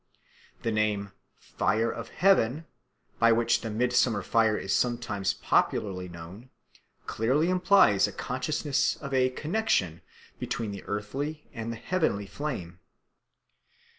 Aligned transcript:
The 0.63 0.71
name 0.71 1.11
"fire 1.37 1.91
of 1.91 2.07
heaven," 2.09 2.65
by 3.19 3.31
which 3.31 3.61
the 3.61 3.69
midsummer 3.69 4.23
fire 4.23 4.57
is 4.57 4.73
sometimes 4.75 5.35
popularly 5.35 6.09
known, 6.09 6.49
clearly 7.05 7.51
implies 7.51 8.07
a 8.07 8.11
consciousness 8.11 8.95
of 8.95 9.13
a 9.13 9.29
connexion 9.29 10.01
between 10.39 10.71
the 10.71 10.83
earthly 10.85 11.47
and 11.53 11.71
the 11.71 11.77
heavenly 11.77 12.25
flame. 12.25 12.79